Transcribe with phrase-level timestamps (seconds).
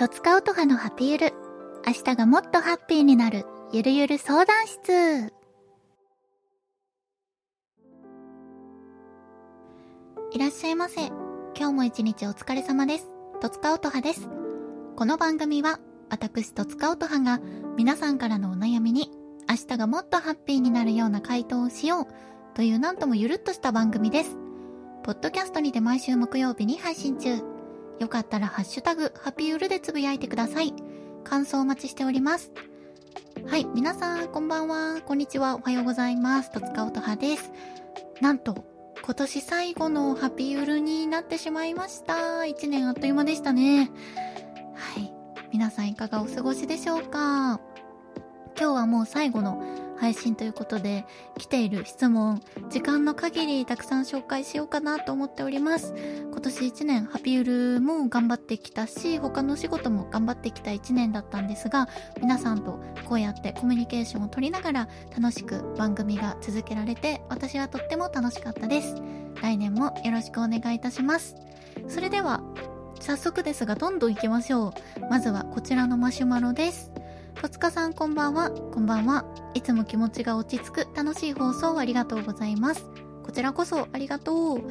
[0.00, 1.34] とつかうとはのハピゆる。
[1.86, 5.30] 明日がもっとハッピーになる、ゆるゆる相談室。
[10.32, 11.08] いらっしゃいませ。
[11.54, 13.10] 今日も一日お疲れ様です。
[13.42, 14.30] とつかうとはです。
[14.96, 17.38] この番組は、私とつかうとはが、
[17.76, 19.10] 皆さんからのお悩みに、
[19.50, 22.06] 明日がもっとハッピーになるような回答をしよう、
[22.54, 24.38] というなんともゆるっとした番組です。
[25.02, 27.49] ポッドキャストにて毎週木曜日に配信中。
[28.00, 30.72] よかったらハッシュタグ、ハピウルでつぶやいてください。
[31.22, 32.50] 感想お待ちしております。
[33.46, 35.02] はい、皆さん、こんばんは。
[35.04, 35.56] こんにちは。
[35.56, 36.50] おはようございます。
[36.50, 37.52] とつかおとはです。
[38.22, 38.64] なんと、
[39.04, 42.46] 今年最後のハピウルになってしまいました。
[42.46, 43.90] 一年あっという間でしたね。
[44.74, 45.12] はい。
[45.52, 47.60] 皆さんいかがお過ごしでしょうか
[48.58, 49.62] 今日はもう最後の
[50.00, 51.04] 配信ということで、
[51.36, 55.94] 来ている質問、時間の限りたくさん紹介しようかなと思っております。
[56.30, 61.86] 今年1年、ハピウルも頑張ってきたし、他の仕事も頑張ってきた1年だったんですが、
[62.18, 68.94] 皆さんとこうやってコミュニケーションを取りながら楽しく番組が続けられて、私はとっても楽しかったです。
[69.42, 71.36] 来年もよろしくお願いいたします。
[71.88, 72.40] それでは、
[73.00, 75.00] 早速ですがどんどん行きましょう。
[75.10, 76.89] まずはこちらのマシュマロです。
[77.40, 78.50] 戸塚さんこんばんは。
[78.50, 79.24] こんばんは。
[79.54, 82.84] いつも気持ちが落ち着く楽しい放送ありがとうございます。
[83.24, 84.62] こちらこそありがとう。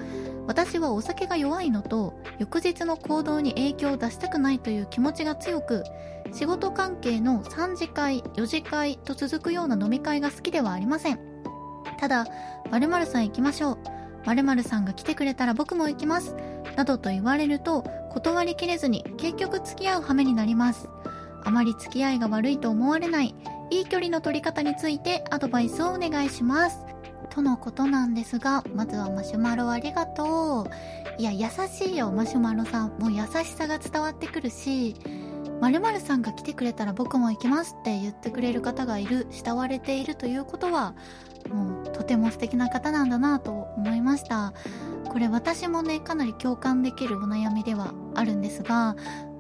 [0.45, 5.84] 私はお酒が弱いのと、翌日の行動に影響を出したくないという気持ちが強く、
[6.31, 11.20] 仕事関係の3次会、4次会と続くような飲み会が好きではありません。
[12.00, 12.28] ただ、
[12.70, 13.78] 〇〇さん行きましょう。
[14.28, 16.36] 〇〇さんが来てくれたら僕も行きます。
[16.75, 20.88] などと言われると、断りきれずに結局付き合う羽目になります。
[21.44, 23.36] あまり付き合いが悪いと思われない、
[23.70, 26.80] いい距離の取り方についてアドバイスをお願いします。
[27.30, 31.22] とのことなんですが、まずはマシュマロありがとう。
[31.22, 32.90] いや、優しいよ、マシュマロさん。
[33.00, 34.96] もう優しさが伝わってくるし、
[35.62, 40.96] 〇〇さんが来てくれたら僕も行きますって言ってくれる方がいる、慕われているということは、
[41.50, 44.53] もうとても素敵な方なんだなと思いました。
[45.09, 48.96] これ私もね、かなり共感できるお悩みではあるんですが、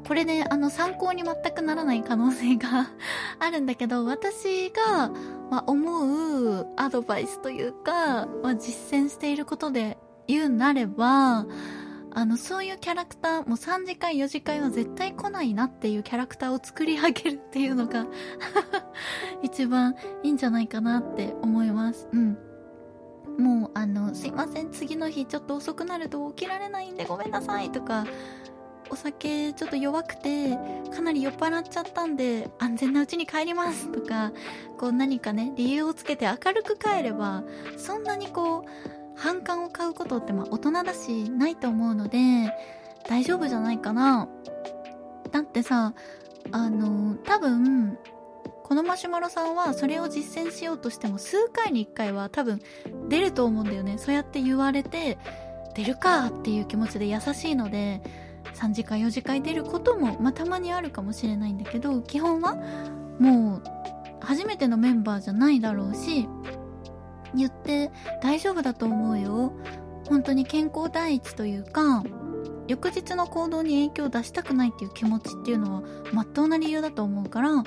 [0.09, 2.89] これで、あの、参考に全くならない可能性が
[3.37, 5.11] あるんだけど、私が、
[5.51, 11.45] まあ、思うアドバイスというか、まあ、実践していることで言うなれば、
[12.11, 18.07] あの、そういうキャラクター、もう3次会、4次会は絶対来ないなっていうキャラクターを作り上げるっていうのが
[19.43, 19.93] 一番
[20.23, 22.09] いいんじゃないかなって思います。
[22.11, 22.35] うん。
[23.37, 28.05] もう、あの、すいません、次の日ちょっと遅くなると起きられないんでごめんなさいとか、
[28.89, 30.57] お酒ちょっと弱くて
[30.93, 34.31] かなり酔っ払っちゃったんで安全なうちに帰りますとか
[34.77, 37.43] こう何かね理由をつけて明るく帰れば
[37.77, 38.69] そんなにこう
[39.15, 42.17] 反感を買うことってまあ大人だしないと思うので
[43.07, 44.27] 大丈夫じゃないかな。
[45.31, 45.93] だってさ
[46.51, 47.97] あの多分
[48.63, 52.61] このマシュマロさんはそれを実践しようとしても数回に1回は多分
[53.09, 53.97] 出ると思うんだよね。
[53.97, 55.17] そうやって言われて
[55.75, 58.01] 出るかっていう気持ちで優しいので
[58.55, 62.55] 3次会4次会出ることも、まあ、たまにあるかもしれないんだけど基本は
[63.19, 63.63] もう
[64.21, 66.27] 初めてのメンバーじゃないだろうし
[67.35, 69.53] 言って大丈夫だと思うよ。
[70.07, 72.03] 本当に健康第一というか
[72.67, 77.63] 翌日の行動に影響を出したくないっていう気持ちっていうのはまっとうな理由だと思うから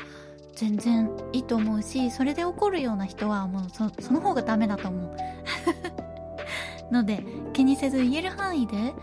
[0.55, 5.17] 全然いいと思うしそれで怒るような人はもうそその方がダメだと思う。
[6.93, 8.95] ので気にせず言える範囲で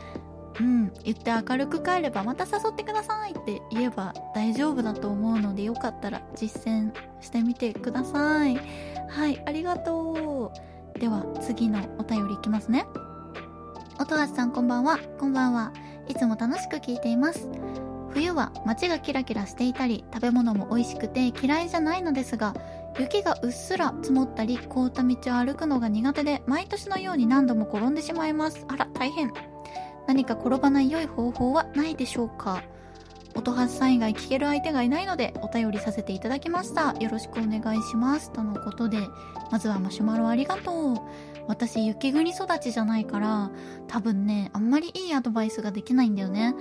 [0.60, 8.60] うん、言って明るく帰ればまた誘ってくださいって言えば大丈夫だと思うのでよかったら実践してみてください。
[9.08, 10.52] はい、ありがと
[10.96, 11.00] う。
[11.00, 12.86] では次のお便りいきますね。
[14.00, 15.00] 音橋さんこんばんは。
[15.18, 15.72] こんばんは。
[16.08, 17.48] いつも楽しく聞いています。
[18.12, 22.56] 冬は街がキラキラしていたり食べ物も美味しくて嫌いじゃないのですが
[23.00, 29.32] 雪がうっすら積もったり凍った道を歩くのが苦手で毎年のように何度も転んでしまいますあら大変
[30.10, 32.64] 何か転ばない良い方法はないでしょうか？
[33.36, 36.96] 音発さん以外聞ける相手がいないのでお便りさせていただきました。
[37.00, 38.32] よろしくお願いします。
[38.32, 38.98] とのことで、
[39.52, 40.96] まずはマシュマロありがとう。
[41.48, 43.52] 私雪国育ちじゃないから、
[43.88, 46.56] 多分ね、あんまりいいアドバイスができないんだよね。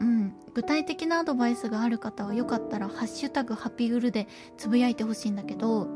[0.00, 0.34] うん。
[0.54, 4.26] 具体的なアドバイスがある方はよかったら、ハッシュタグハピグルで
[4.56, 5.86] つぶやいてほしいんだけど、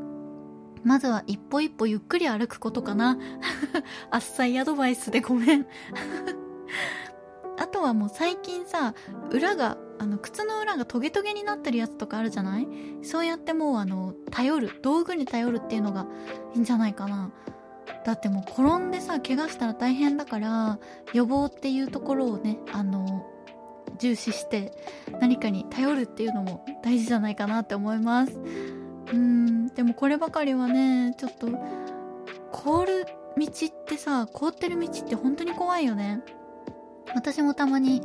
[0.83, 3.17] まずは一歩一歩ゆっくり歩くことかな。
[4.11, 5.65] あっさいアドバイスでごめん。
[7.57, 8.93] あとはもう最近さ、
[9.29, 12.67] 裏が、あの、靴の裏がトゲトゲになってるやつとかあるじゃない？
[13.03, 16.07] そうやってもうあの、頼る、道具に頼るっていうのが
[16.55, 17.31] いいんじゃないかな。
[18.05, 20.79] だってもう転んでさ、怪我したら大変だから、
[21.13, 23.27] 予防っていうところをね、あの、
[23.99, 24.73] 重視して
[25.19, 28.39] 何かに頼るっていうのも大事じゃないかなって思います。
[29.13, 31.47] うんでもこればかりはねちょっと
[32.51, 33.05] 凍る
[33.37, 36.21] 道ってさ凍ってる道って本当に怖いよね。
[37.15, 38.01] 私もたまに、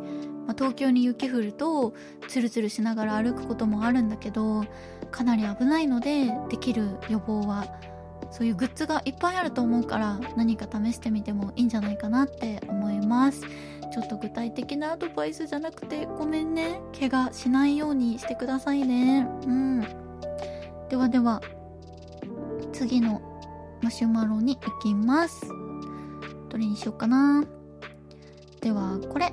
[0.46, 1.94] まあ、東京に雪降ると
[2.28, 4.64] ツルツルしながら歩くこともあるんだけど
[5.10, 7.66] かなり危ないのでできる予防は
[8.30, 13.42] そういうグッズがいっぱいあると思うから何か試してみてもいいんじゃないかなって思います。
[13.92, 16.80] ちょっと具体的なアドバイスじゃなくてごめんね。
[16.98, 19.26] 怪我しないようにしてくださいね。
[19.46, 19.80] うん。
[20.90, 21.40] ではでは
[22.72, 23.22] 次の
[23.82, 25.46] マシュマロに行きます。
[26.48, 27.44] どれにしようかな。
[28.66, 29.32] ではこれ。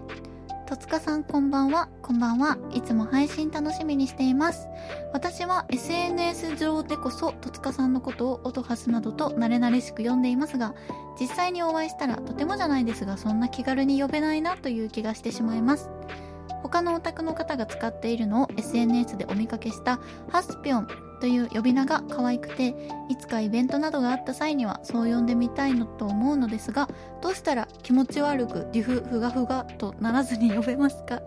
[0.67, 1.89] 戸塚さんこんばんは。
[2.03, 2.55] こんばんは。
[2.71, 4.67] いつも配信楽しみにしています。
[5.11, 10.75] 私は SNS 上でこそ戸塚さんのことを音ハスなどと慣れ慣れしく読んでいますが
[11.19, 15.89] 実際にお会いしたらとてもじゃないですがそんな気軽に呼べないなという気がしてしまいます。
[16.61, 20.87] 他のお宅の方が使っているのを SNS でお見かけしたハスピョン。
[21.23, 22.75] という呼び名が可愛くて
[23.07, 26.89] いつかイベントなどがあった際にはそう呼んでみたいのと思うのですが
[27.21, 31.21] どうしたら気持ち悪くデュフふがふがとならずに呼べますか？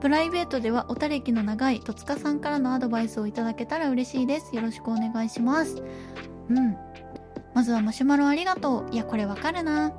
[0.00, 4.56] プライベートではおたれきの長い戸塚さんからのアドバイスをいただけたら嬉しいです。
[4.56, 5.80] よろしくお願いします。
[6.48, 6.76] うん。
[7.54, 8.92] まずはマシュマロありがとう。
[8.92, 9.92] いやこれわかるな。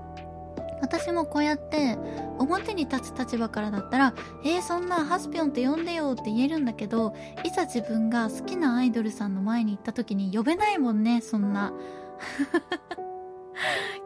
[0.81, 1.97] 私もこうやって
[2.39, 4.13] 表に立つ立場からだったら
[4.43, 7.13] 「えー、そんなハスピョンって呼んでよ」って言えるんだけど
[7.45, 11.71] いざ自分が好きなアイドルさんの前に行った時に呼べないもんねそんな。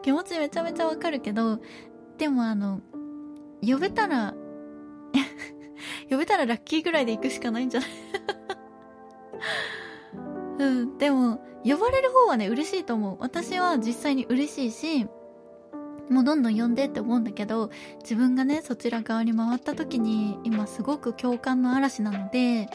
[0.02, 1.58] 気持ちめちゃめちゃわかるけど
[2.18, 2.80] でもあの
[3.62, 4.34] 呼べたら
[6.10, 7.90] 呼べたらラッキーぐらいで行くしかないんじゃない？
[10.58, 13.16] うんでも呼ばれる方はね嬉しいと思う。
[13.18, 15.08] 私は実際に嬉しいし
[16.10, 17.70] もうどんどん呼んでって思うんだけど
[18.00, 22.68] 自分がねそちら側に回った時に今すごく共感の嵐なので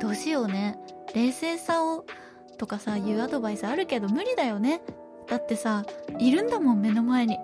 [0.00, 0.78] どうしようね。
[1.14, 2.06] 冷静さを
[2.58, 4.82] とかさ言うアドバイスあるけど無理だよね。
[5.28, 5.84] だってさ
[6.18, 7.38] いるんだもん目の前に。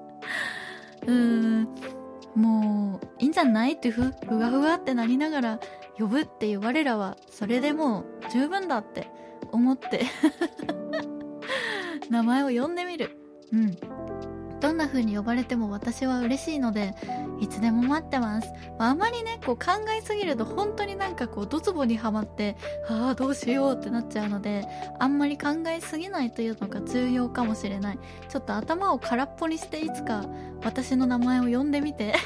[1.06, 1.68] うーん。
[2.34, 5.60] もういいんじゃないってふふわふわってなりながら
[5.98, 9.08] 呼ぶっていう我らはそれでもう十分だって
[9.52, 10.04] 思って。
[12.10, 13.18] 名前を呼んでみる。
[13.52, 13.76] うん。
[14.66, 16.96] どんな風に呼ばれても私は嬉しいので
[17.38, 18.48] いつでも待ってます、
[18.80, 19.66] まあ、あまりねこう考
[19.96, 22.56] えすぎると本当になんかこうドツボにはまって
[22.88, 24.66] ああどうしようってなっちゃうので
[24.98, 27.98] あんまり考えすぎないというのが重要かもしれない。
[28.28, 30.24] ちょっと頭を空っぽにしていつか
[30.64, 32.16] 私の名前を呼んでみて。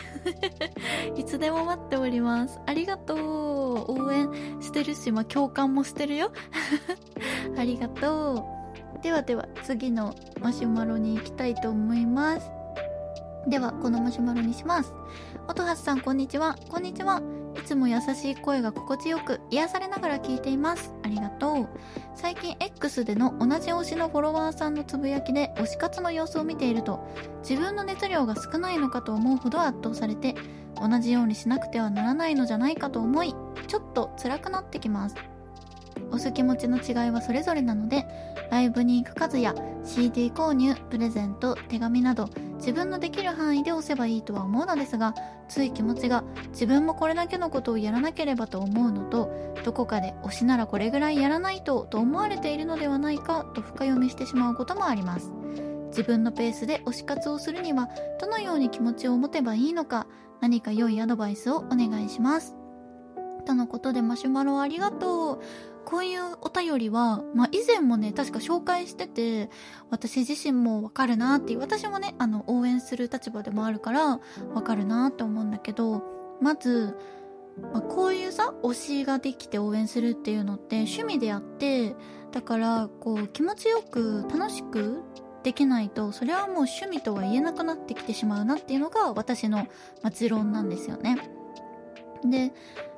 [1.17, 2.59] いつでも待っております。
[2.65, 4.01] ありがとう。
[4.03, 4.31] 応援
[4.63, 6.33] してるしまあ共感もしてるよ。
[7.59, 8.60] ありがとう。
[9.03, 12.51] ではでは次のマシュマロに行きたいと思います。
[13.47, 14.93] ではこのマシュマロにします。
[15.49, 16.57] 音橋さんこんにちは。
[16.69, 17.23] こんにちは。
[17.59, 20.93] いつも優しい声が心地よく癒されながら聞いています。
[21.03, 21.69] ありがとう。
[22.15, 27.01] 最近 X での同じ推しのフォロワーさんのつぶやきで推し活の様子を見ていると
[27.49, 30.35] 自分の熱量が少ないのかと思うほど圧倒されて
[30.77, 33.35] 同じようにしなくてはならないのじゃないかと思い
[33.67, 35.17] ちょっと辛くなってきます。
[36.11, 38.05] 押す気持ちの違いはそれぞれなので
[38.51, 39.55] ライブに行く数や
[39.85, 45.15] CD 購入プレゼント手紙など自分のできる範囲で押せばいいとは思うのですが
[45.49, 49.33] つい気持ちが自分もこれだけのことをやらなければと思うのと
[49.65, 55.33] どこかで推しならこれぐらいやらないとと思われているのではないかと深読みしてしまうこともあります。
[55.89, 57.89] 自分のペースで推し活をするには
[58.21, 60.07] どのように気持ちを持てばいいのか
[60.41, 62.55] 何か良いアドバイスをお願いします。
[63.45, 65.41] とのことでマシュマロありがとう。
[65.85, 69.51] こういうお便りは、まあ、以前もね、確か紹介してて、
[69.91, 74.21] 私自身もわかるなっていう、私もね、あの、応援する立場でもあるから、
[74.55, 76.03] わかるなって思うんだけど、
[76.41, 76.97] まず、
[77.73, 81.97] まあ、こういうさ、推しができて応援するっていうのって趣味であって、
[82.33, 85.03] だから、こう、気持ちよく、楽しく
[85.43, 89.67] できないと、それはもう趣味とは言えなくなってきてしまうなっていうのが私の、
[90.03, 91.19] ま、持論なんですよね。
[92.25, 92.53] で、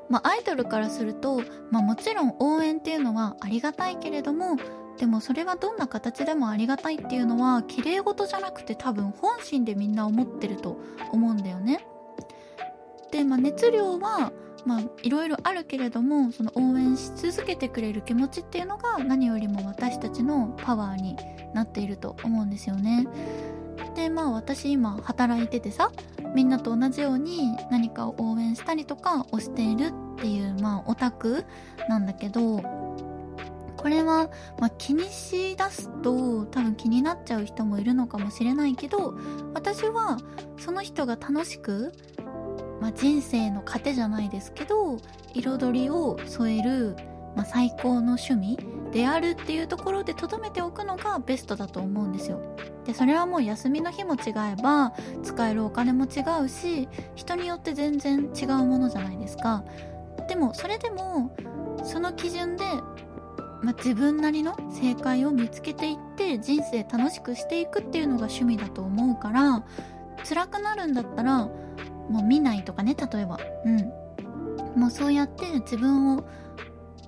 [0.08, 4.56] まあ、アイドルからすると、まあ、もちろん応援っていうのはありがたいけれども
[4.98, 10.78] でもそれはどんな形でもありがたいっていうのは綺麗事じゃなくて多分本心でみんな思ってると
[11.12, 11.84] 思うんだよね。
[13.10, 14.32] で、まあ、熱量は
[14.64, 21.16] まあいろいろあるけれどもその応援し続けてくれる気持ちっていうのが何よりも私たちのパワーに
[21.52, 23.06] なっていると思うんですよね。
[23.96, 25.90] でまあ私今働いててさ
[26.34, 31.44] みんなと同じように何かを応援したりとか推しているっていうまあオタク
[31.88, 32.58] なんだけど
[33.76, 39.14] これは、まあ、気にしだすと多分気になっちゃう人もいるのかもしれないけど
[39.54, 40.18] 私は
[40.56, 41.92] その人が楽しく
[42.82, 44.98] まあ、人生の糧じゃないですけど
[45.34, 46.96] 彩りを添える、
[47.34, 48.58] まあ、最高の趣味
[48.92, 52.40] であるっていうところで留めておくのがベストだと思うんですよ。
[52.84, 59.64] でそれはもう休みの日も違えば使えるお金も違うし人によって全然違うものじゃないですか。
[60.28, 61.34] でもそれでも
[61.84, 62.64] その基準で、
[63.62, 69.64] まあ、自分なりの正解を見つけていって人生楽しくしていくっていうのが趣味だと思うから
[70.28, 71.46] 辛くなるんだったら
[72.08, 73.38] もう見ないとかね例えば。
[73.64, 74.02] うん。
[74.76, 76.24] もうそうやって自分を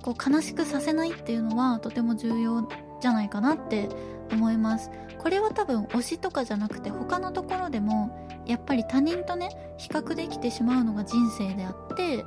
[0.04, 2.68] こう悲しくさせないっていうのはとても重要
[3.00, 3.88] じゃないかなって
[4.30, 4.90] 思います。
[5.18, 12.18] これは多分推しとかじゃなくて他のところでもやっぱり他人とね比較できてしまうのが人生であって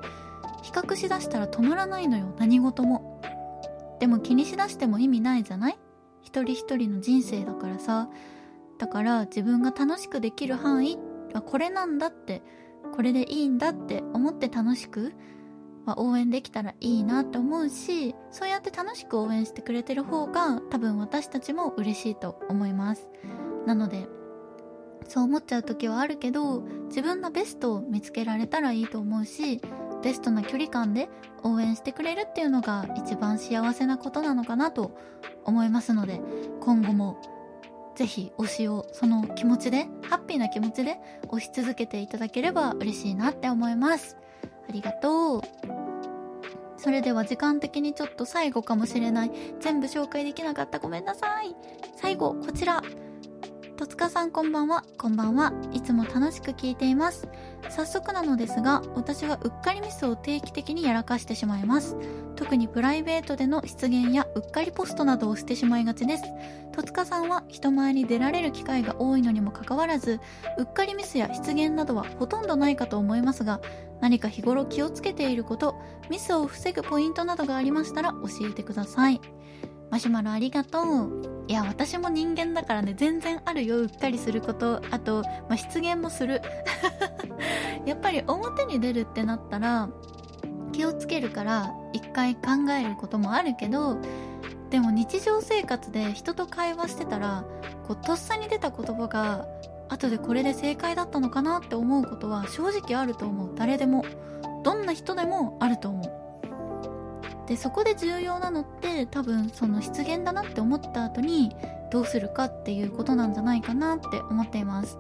[0.63, 2.33] 比較しだしたら止まらないのよ。
[2.39, 3.21] 何事も。
[3.99, 5.77] でも気にしだしても意味ないじゃない？
[6.23, 8.09] 一人一人の人生だからさ。
[8.79, 10.97] だから自分が楽しくできる範囲
[11.33, 12.41] はこれなんだって
[12.95, 15.13] これでいいんだって思って楽しく
[15.87, 23.09] は応援できたらいいなって思うしそうやって楽しく応援してくれてる方が多分私たちも嬉しいと思います。
[23.65, 24.07] なので
[25.07, 29.61] そう思っちゃう時はあるけど自分のベストを見つけられたらいいと思うし
[30.03, 31.09] ベストな距離感で
[31.43, 34.97] 応援してくれるっていうのが一番幸せなことなのかなと
[35.45, 36.21] 思いますので
[36.61, 37.21] 今後も
[37.95, 40.97] ぜひ推しをその気持ちでハッピーな気持ちで
[41.29, 44.17] 推し続けていただければ嬉しいなって思います。
[44.69, 45.76] ありがとう。
[46.77, 51.55] それでは時間的にちょっと最後かもしれない全部紹介できなかったごめんなさい
[51.95, 52.81] 最後こちら
[53.77, 54.83] 戸塚さんこんばんは。
[54.97, 55.53] こんばんは。
[55.71, 57.27] いつも楽しく聞いています。
[57.77, 61.95] 早速なのですが、私はうっかりミスを定期的にやらかしてしまいます。
[62.35, 66.23] 特にプライベートでの出現やうっかりポストなどをしてしまいがちです。
[66.71, 70.19] 戸塚さんは人前に出られる機会が多いのにもかかわらず、
[70.57, 73.61] うっかりミスや出現などはほとんどないかと思いますが、
[74.01, 75.75] 何か日頃気をつけていること、
[76.09, 79.21] ミスを防ぐポイントなどがありましたら教えてください。
[79.89, 81.45] マシュマロありがとう。
[81.47, 84.81] いや、私も人間だからね、全然あるよ、うっかりすること。
[84.91, 86.41] あと、まあ、出現もする。
[87.85, 89.89] やっぱり表に出るってなったら、
[90.73, 93.97] 気をつけるから、一回考えることもあるけど、
[94.69, 97.45] でも日常生活で人と会話してたら、
[97.87, 99.47] こう、とっさに出た言葉が、
[99.89, 103.51] 後でこれで正解だったのかなって思うことは正直あると思う。
[103.55, 104.03] 誰でも。
[104.63, 106.26] どんな人でもあると思う。
[107.47, 111.55] でそこで重要なのって多分その失言だなって思った後に
[111.91, 114.97] どうするかっていうことなんじゃないかなって思っています。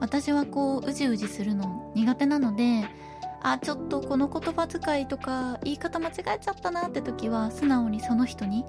[0.00, 2.84] 私はこううじうじするの苦手なので
[3.42, 8.64] あちょっとこの言葉遣いとか言い方間違えちゃったなって時は素直にその人に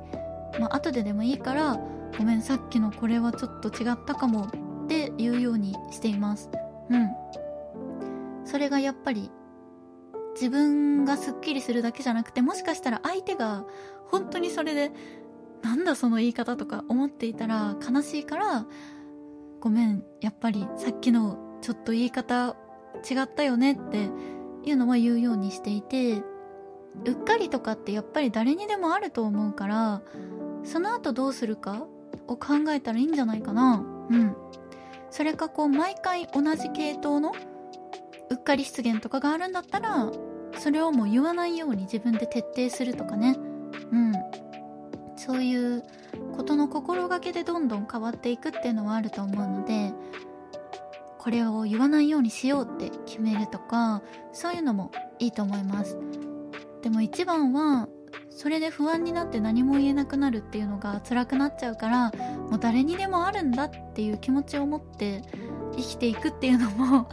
[0.59, 1.79] まあ後ででもいいから
[2.17, 6.50] ごめんさっきのこれはちょっと違ったかもって言うようにしています。
[6.89, 7.09] うん。
[8.45, 9.29] それがやっぱり
[10.39, 13.65] 自分がスッキリするだけじゃなくてもしかしたら相手が
[14.06, 14.91] 本当にそれで
[15.63, 18.65] なんだその言い方とか思っていたら悲しいから
[19.60, 22.56] ごめんやっぱりさっきのちょっと言い方
[23.10, 24.10] 違ったよねって
[24.63, 26.22] いうのは言うようにしていて
[27.06, 30.01] うっかりとかってやっぱり誰にでもあると思うから
[30.63, 31.88] その後どうするか
[32.27, 33.86] を考えたらいいんじゃないかな。
[34.10, 34.36] うん。
[35.10, 37.32] それかこう毎回同じ系統の
[38.29, 40.12] うっかり失言とかがあるんだったら
[40.58, 43.36] それをもう言わないように自分で徹底するとかね。
[43.92, 44.14] うん。
[45.16, 45.84] そういう
[46.36, 49.92] ことの心がけでどんどん変わっていくっていうのはあると思うので
[51.18, 55.98] これを言わないようにしようって決めるとかそういうのもいいと思います。
[56.84, 57.90] でも一番は
[58.30, 62.12] それで不安になって何も言えなくなるっていうのが辛くなっちゃうから
[62.50, 65.24] もう誰にでもあるんだっていう気持ちを持って
[65.76, 67.10] 生きていくっていうのも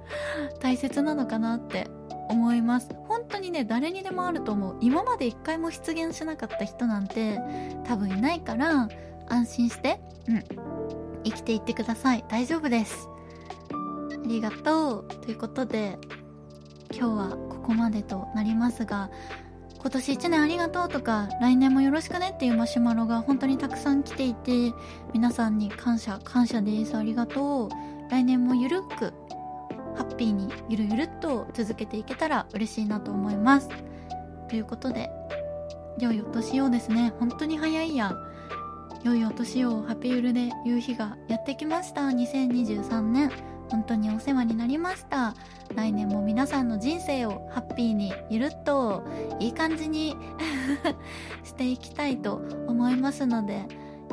[0.60, 1.86] 大切なのかなって
[2.28, 2.88] 思います。
[3.08, 4.76] 本当にね誰にでもあると思う。
[4.80, 7.40] 今まで一回も出現しなかった人なんて
[7.84, 8.88] 多分いないから
[9.28, 10.44] 安心してうん
[11.24, 12.24] 生きていってください。
[12.28, 13.08] 大丈夫です。
[14.12, 15.08] ありがとう。
[15.08, 15.98] ということで
[16.96, 19.10] 今日はここまでとなりますが
[19.80, 24.72] 今年1年ありがとうとか来年もよろしくねっていうマシュマロが本当にたくさん来ていて
[25.12, 26.96] 皆さんに感謝感謝です。
[26.96, 27.68] ありがとう。
[28.10, 29.12] 来年もゆるく
[29.96, 33.68] ハッピーにゆるゆるっと続けていけたら嬉しいなと思います。
[34.48, 35.10] ということで
[35.98, 37.12] 良いお年をですね。
[37.18, 38.12] 本当に早いや。
[39.04, 42.02] 良いお年をハピゆるで言う日がやってきました。
[42.02, 43.30] 2023年。
[43.70, 45.34] 本当にお世話になりました。
[45.74, 49.04] 来年も皆さんの人生をハッピーにゆるっと
[49.40, 50.16] いい感じに
[51.44, 53.66] していきたいと思いますので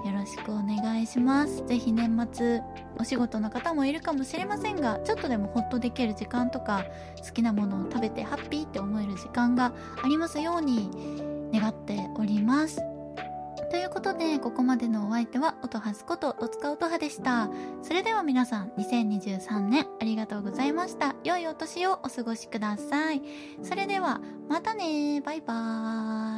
[0.05, 1.65] よろしくお願いします。
[1.67, 2.61] ぜひ年末
[2.97, 6.85] お仕事の方もいるかもしれませんがちょっとでもホッとできる時間とか
[7.25, 10.89] 好きなものを食べてハッピーって思える時間がありますように
[11.53, 12.81] 願っております。
[13.69, 17.49] ということでここまでのお相手は音はずこと戸塚音羽でした。
[17.83, 21.15] それでは皆さん2023年ありがとうございました。
[21.23, 23.21] 良いお年をお過ごしください。
[23.63, 26.30] それではまたねバイバーイ。